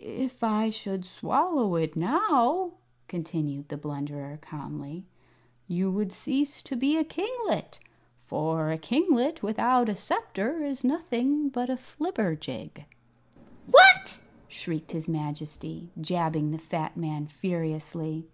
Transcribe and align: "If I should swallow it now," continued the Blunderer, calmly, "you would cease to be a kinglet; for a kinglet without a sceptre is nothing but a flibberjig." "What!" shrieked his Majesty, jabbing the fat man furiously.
"If 0.00 0.42
I 0.42 0.70
should 0.70 1.04
swallow 1.04 1.76
it 1.76 1.94
now," 1.94 2.72
continued 3.06 3.68
the 3.68 3.76
Blunderer, 3.76 4.40
calmly, 4.42 5.04
"you 5.68 5.88
would 5.88 6.10
cease 6.12 6.60
to 6.62 6.74
be 6.74 6.96
a 6.98 7.04
kinglet; 7.04 7.78
for 8.26 8.72
a 8.72 8.76
kinglet 8.76 9.40
without 9.40 9.88
a 9.88 9.94
sceptre 9.94 10.64
is 10.64 10.82
nothing 10.82 11.48
but 11.48 11.70
a 11.70 11.76
flibberjig." 11.76 12.86
"What!" 13.70 14.18
shrieked 14.48 14.90
his 14.90 15.08
Majesty, 15.08 15.90
jabbing 16.00 16.50
the 16.50 16.58
fat 16.58 16.96
man 16.96 17.28
furiously. 17.28 18.26